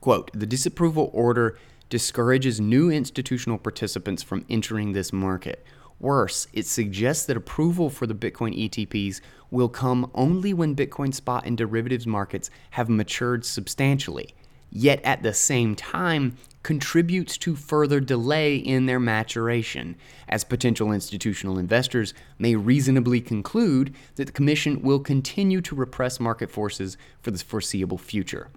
[0.00, 5.64] quote, the disapproval order discourages new institutional participants from entering this market.
[6.00, 11.46] Worse, it suggests that approval for the Bitcoin ETPs will come only when Bitcoin spot
[11.46, 14.34] and derivatives markets have matured substantially
[14.74, 19.94] yet at the same time contributes to further delay in their maturation,
[20.28, 26.50] as potential institutional investors may reasonably conclude that the Commission will continue to repress market
[26.50, 28.48] forces for the foreseeable future.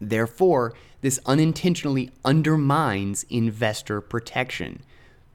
[0.00, 4.82] Therefore, this unintentionally undermines investor protection.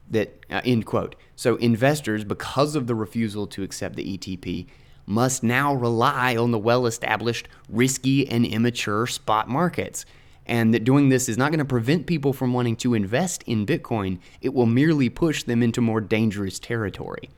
[0.09, 1.15] That uh, end quote.
[1.35, 4.67] So investors, because of the refusal to accept the ETP,
[5.07, 10.05] must now rely on the well established, risky, and immature spot markets.
[10.45, 13.65] And that doing this is not going to prevent people from wanting to invest in
[13.65, 17.29] Bitcoin, it will merely push them into more dangerous territory.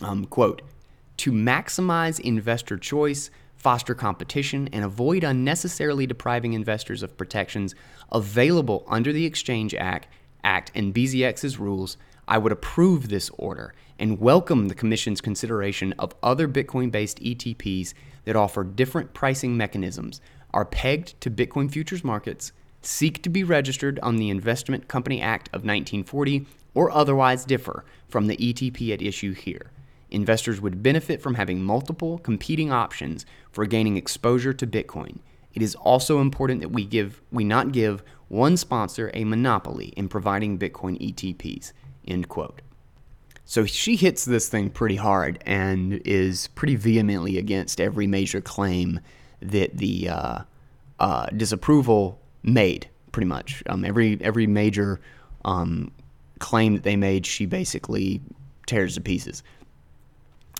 [0.00, 0.62] Um, quote
[1.18, 7.74] To maximize investor choice, foster competition, and avoid unnecessarily depriving investors of protections
[8.12, 10.06] available under the Exchange Act,
[10.44, 16.14] Act and BZX's rules, I would approve this order and welcome the Commission's consideration of
[16.22, 20.20] other Bitcoin based ETPs that offer different pricing mechanisms,
[20.54, 25.48] are pegged to Bitcoin futures markets, seek to be registered on the Investment Company Act
[25.48, 29.72] of 1940, or otherwise differ from the ETP at issue here.
[30.10, 35.18] Investors would benefit from having multiple competing options for gaining exposure to Bitcoin.
[35.52, 40.08] It is also important that we give we not give one sponsor a monopoly in
[40.08, 41.72] providing Bitcoin ETPs.
[42.06, 42.62] End quote.
[43.48, 49.00] So she hits this thing pretty hard and is pretty vehemently against every major claim
[49.40, 50.38] that the uh,
[51.00, 52.90] uh, disapproval made.
[53.10, 55.00] Pretty much um, every every major
[55.46, 55.90] um,
[56.40, 58.20] claim that they made, she basically
[58.66, 59.42] tears to pieces.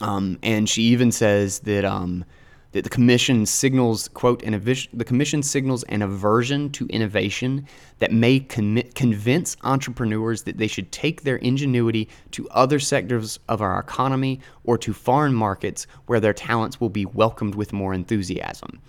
[0.00, 2.24] Um, and she even says that um,
[2.72, 7.66] that the commission signals quote an avis- the commission signals an aversion to innovation
[7.98, 13.62] that may con- convince entrepreneurs that they should take their ingenuity to other sectors of
[13.62, 18.80] our economy or to foreign markets where their talents will be welcomed with more enthusiasm.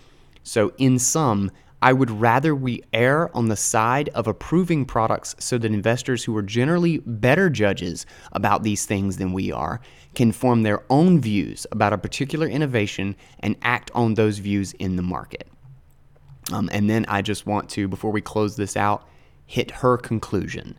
[0.44, 5.58] So in sum I would rather we err on the side of approving products so
[5.58, 9.80] that investors who are generally better judges about these things than we are
[10.13, 14.98] can form their own views about a particular innovation and act on those views in
[14.98, 15.48] the market.
[16.52, 19.08] Um, and then I just want to, before we close this out,
[19.46, 20.78] hit her conclusion,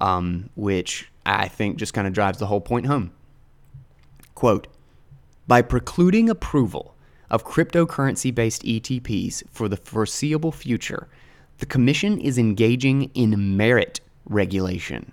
[0.00, 3.12] um, which I think just kind of drives the whole point home.
[4.34, 4.66] Quote
[5.46, 6.96] By precluding approval,
[7.30, 11.08] of cryptocurrency based ETPs for the foreseeable future,
[11.58, 15.12] the Commission is engaging in merit regulation.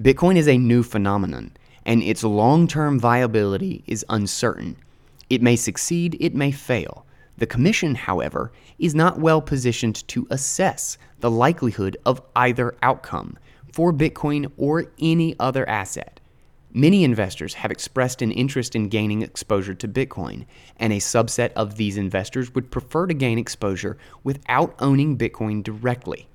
[0.00, 1.52] Bitcoin is a new phenomenon,
[1.84, 4.76] and its long term viability is uncertain.
[5.28, 7.04] It may succeed, it may fail.
[7.38, 13.38] The Commission, however, is not well positioned to assess the likelihood of either outcome
[13.72, 16.19] for Bitcoin or any other asset.
[16.72, 20.46] Many investors have expressed an interest in gaining exposure to Bitcoin,
[20.76, 26.28] and a subset of these investors would prefer to gain exposure without owning Bitcoin directly.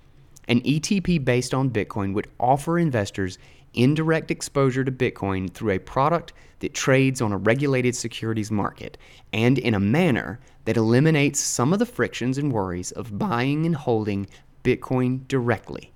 [0.50, 3.38] An ETP based on Bitcoin would offer investors
[3.74, 8.98] indirect exposure to Bitcoin through a product that trades on a regulated securities market
[9.32, 13.76] and in a manner that eliminates some of the frictions and worries of buying and
[13.76, 14.28] holding
[14.66, 15.94] Bitcoin directly.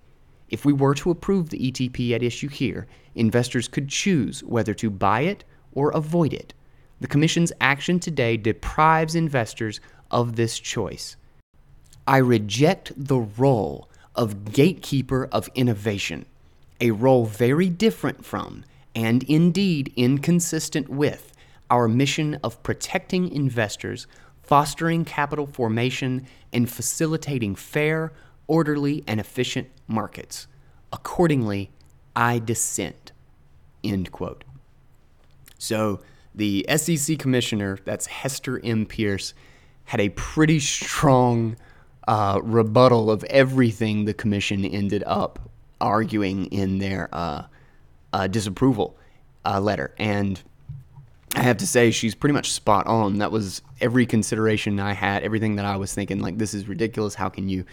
[0.49, 4.89] If we were to approve the ETP at issue here, investors could choose whether to
[4.89, 6.53] buy it or avoid it.
[6.99, 9.79] The Commission's action today deprives investors
[10.11, 11.15] of this choice.
[12.07, 16.25] I reject the role of gatekeeper of innovation,
[16.81, 21.31] a role very different from, and indeed inconsistent with,
[21.69, 24.07] our mission of protecting investors,
[24.41, 28.11] fostering capital formation, and facilitating fair,
[28.49, 30.47] orderly, and efficient markets.
[30.91, 31.71] Accordingly,
[32.15, 33.13] I dissent.
[33.83, 34.43] End quote.
[35.57, 36.01] So
[36.33, 38.85] the SEC commissioner, that's Hester M.
[38.85, 39.33] Peirce,
[39.85, 41.55] had a pretty strong
[42.07, 47.43] uh, rebuttal of everything the commission ended up arguing in their uh,
[48.11, 48.97] uh, disapproval
[49.45, 49.93] uh, letter.
[49.97, 50.41] And
[51.35, 53.19] I have to say, she's pretty much spot on.
[53.19, 57.13] That was every consideration I had, everything that I was thinking, like, this is ridiculous.
[57.13, 57.65] How can you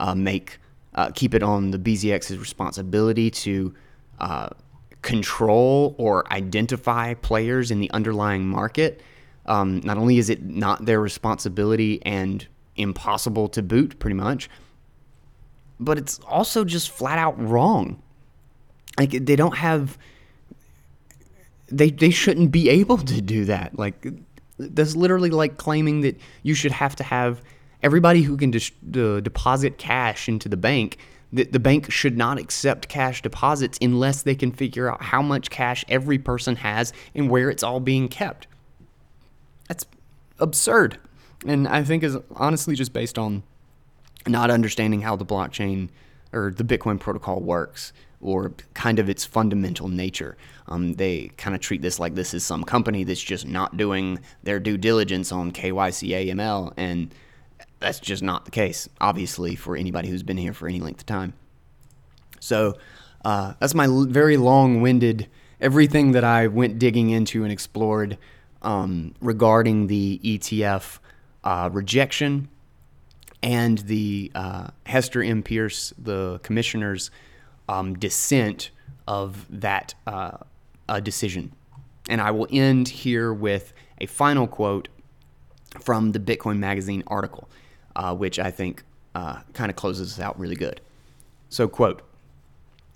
[0.00, 0.58] uh, make,
[0.94, 3.74] uh, keep it on the BZX's responsibility to
[4.18, 4.48] uh,
[5.02, 9.02] control or identify players in the underlying market?
[9.44, 12.46] Um, not only is it not their responsibility and
[12.76, 14.48] impossible to boot, pretty much,
[15.78, 18.02] but it's also just flat out wrong.
[18.98, 19.98] Like, they don't have
[21.72, 23.78] they they shouldn't be able to do that.
[23.78, 24.06] Like
[24.58, 27.42] that's literally like claiming that you should have to have
[27.82, 28.50] everybody who can
[29.22, 30.98] deposit cash into the bank
[31.32, 35.48] that the bank should not accept cash deposits unless they can figure out how much
[35.48, 38.46] cash every person has and where it's all being kept.
[39.66, 39.86] That's
[40.38, 40.98] absurd.
[41.46, 43.42] And I think is honestly just based on
[44.26, 45.88] not understanding how the blockchain
[46.32, 47.92] or the Bitcoin protocol works
[48.22, 50.36] or kind of its fundamental nature.
[50.68, 54.20] Um, they kind of treat this like this is some company that's just not doing
[54.42, 57.14] their due diligence on KYC AML, and
[57.80, 61.06] that's just not the case, obviously, for anybody who's been here for any length of
[61.06, 61.34] time.
[62.40, 62.76] So
[63.24, 65.28] uh, that's my very long winded
[65.60, 68.18] everything that I went digging into and explored
[68.62, 70.98] um, regarding the ETF
[71.44, 72.48] uh, rejection
[73.42, 75.42] and the uh, Hester M.
[75.42, 77.10] Peirce, the commissioner's
[77.68, 78.70] um, dissent
[79.06, 80.38] of that uh,
[81.02, 81.52] decision.
[82.08, 84.88] And I will end here with a final quote
[85.80, 87.48] from the Bitcoin Magazine article,
[87.96, 88.82] uh, which I think
[89.14, 90.80] uh, kind of closes out really good.
[91.48, 92.02] So, quote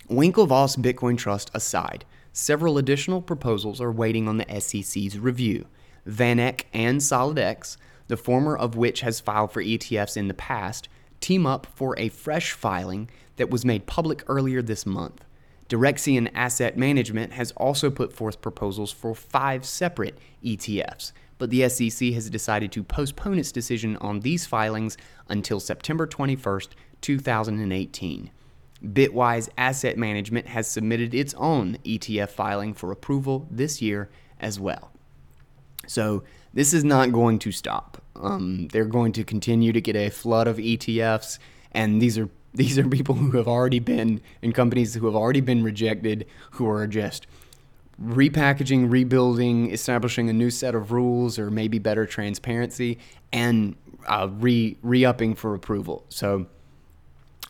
[0.09, 5.65] Winklevoss Bitcoin Trust aside, several additional proposals are waiting on the SEC's review.
[6.07, 10.87] VanEck and SolidX, the former of which has filed for ETFs in the past,
[11.19, 15.23] team up for a fresh filing that was made public earlier this month.
[15.69, 22.13] Direxion Asset Management has also put forth proposals for five separate ETFs, but the SEC
[22.13, 24.97] has decided to postpone its decision on these filings
[25.27, 26.69] until September 21st,
[27.01, 28.31] 2018.
[28.83, 34.09] Bitwise Asset Management has submitted its own ETF filing for approval this year
[34.39, 34.91] as well.
[35.87, 36.23] So,
[36.57, 38.01] this is not going to stop.
[38.15, 41.37] Um, they're going to continue to get a flood of ETFs,
[41.71, 45.39] and these are these are people who have already been in companies who have already
[45.39, 47.27] been rejected, who are just
[48.03, 52.97] repackaging, rebuilding, establishing a new set of rules or maybe better transparency,
[53.31, 53.75] and
[54.07, 56.05] uh, re re upping for approval.
[56.09, 56.47] So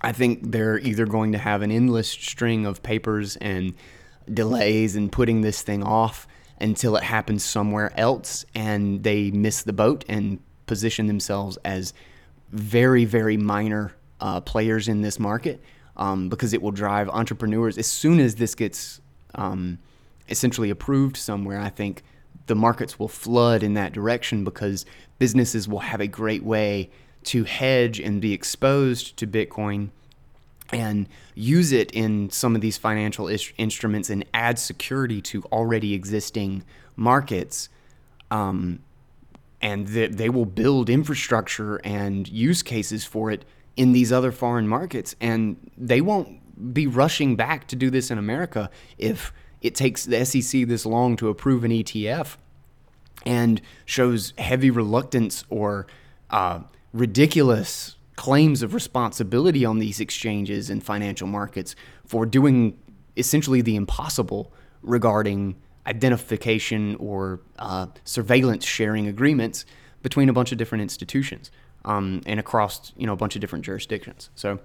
[0.01, 3.73] I think they're either going to have an endless string of papers and
[4.33, 6.27] delays and putting this thing off
[6.59, 11.93] until it happens somewhere else and they miss the boat and position themselves as
[12.51, 15.61] very, very minor uh, players in this market
[15.95, 17.77] um, because it will drive entrepreneurs.
[17.77, 19.01] As soon as this gets
[19.35, 19.79] um,
[20.29, 22.03] essentially approved somewhere, I think
[22.47, 24.85] the markets will flood in that direction because
[25.19, 26.89] businesses will have a great way
[27.25, 29.89] to hedge and be exposed to Bitcoin
[30.71, 35.93] and use it in some of these financial is- instruments and add security to already
[35.93, 36.63] existing
[36.95, 37.69] markets.
[38.29, 38.79] Um,
[39.61, 43.45] and th- they will build infrastructure and use cases for it
[43.75, 45.15] in these other foreign markets.
[45.21, 50.25] And they won't be rushing back to do this in America if it takes the
[50.25, 52.37] SEC this long to approve an ETF
[53.25, 55.87] and shows heavy reluctance or
[56.29, 56.59] uh,
[56.93, 62.77] ridiculous claims of responsibility on these exchanges and financial markets for doing
[63.15, 64.51] essentially the impossible
[64.81, 65.55] regarding
[65.85, 69.65] identification or uh, surveillance sharing agreements
[70.01, 71.49] between a bunch of different institutions
[71.85, 74.29] um, and across you know a bunch of different jurisdictions.
[74.35, 74.59] So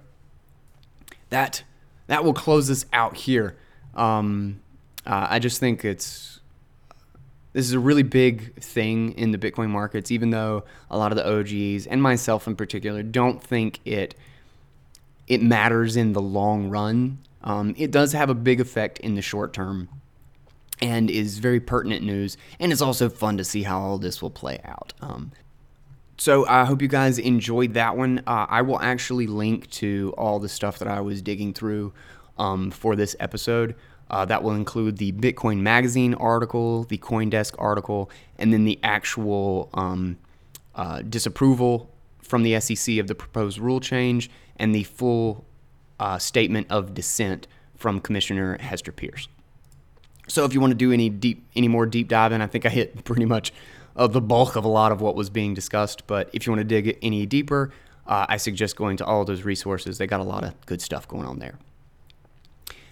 [1.29, 1.63] that
[2.07, 3.55] that will close us out here.
[3.95, 4.61] Um,
[5.05, 6.39] uh, I just think it's
[7.53, 11.17] this is a really big thing in the Bitcoin markets, even though a lot of
[11.17, 14.15] the OGs and myself in particular don't think it
[15.27, 17.19] it matters in the long run.
[17.43, 19.89] Um, it does have a big effect in the short term.
[20.81, 22.35] and is very pertinent news.
[22.59, 24.91] And it's also fun to see how all this will play out.
[25.01, 25.31] Um,
[26.17, 28.19] so I hope you guys enjoyed that one.
[28.27, 31.93] Uh, I will actually link to all the stuff that I was digging through
[32.37, 33.75] um, for this episode.
[34.13, 39.71] Uh, that will include the Bitcoin Magazine article, the CoinDesk article, and then the actual
[39.73, 40.19] um,
[40.75, 41.89] uh, disapproval
[42.21, 45.45] from the SEC of the proposed rule change and the full
[45.99, 49.27] uh, statement of dissent from Commissioner Hester Peirce.
[50.27, 52.69] So if you want to do any deep, any more deep diving, I think I
[52.69, 53.51] hit pretty much
[53.95, 56.05] of the bulk of a lot of what was being discussed.
[56.05, 57.71] But if you want to dig any deeper,
[58.05, 59.97] uh, I suggest going to all those resources.
[59.97, 61.57] They got a lot of good stuff going on there.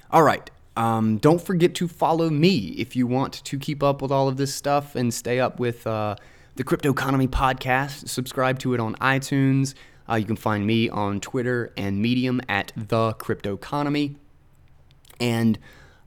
[0.10, 0.50] All right.
[0.78, 4.38] Um, don't forget to follow me if you want to keep up with all of
[4.38, 6.16] this stuff and stay up with uh,
[6.56, 8.08] the Crypto Economy podcast.
[8.08, 9.74] Subscribe to it on iTunes.
[10.10, 14.16] Uh, you can find me on Twitter and Medium at the Crypto Economy.
[15.20, 15.60] And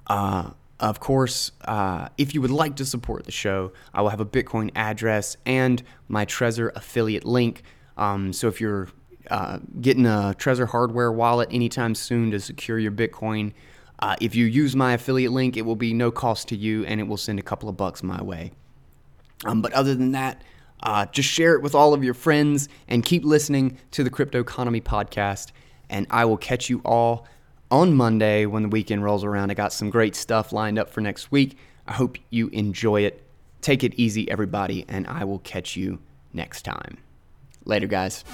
[0.07, 0.51] uh,
[0.81, 4.27] of course, uh, if you would like to support the show, I will have a
[4.27, 7.62] Bitcoin address and my Trezor affiliate link.
[7.97, 8.89] Um, so if you're
[9.31, 13.53] uh, getting a Trezor hardware wallet anytime soon to secure your Bitcoin,
[13.99, 17.01] uh, if you use my affiliate link, it will be no cost to you and
[17.01, 18.53] it will send a couple of bucks my way.
[19.45, 20.42] Um, but other than that,
[20.82, 24.40] uh, just share it with all of your friends and keep listening to the Crypto
[24.40, 25.53] Economy podcast.
[25.88, 27.26] And I will catch you all
[27.70, 29.51] on Monday when the weekend rolls around.
[29.51, 31.57] I got some great stuff lined up for next week.
[31.86, 33.22] I hope you enjoy it.
[33.61, 35.99] Take it easy, everybody, and I will catch you
[36.32, 36.99] next time.
[37.64, 38.24] Later, guys.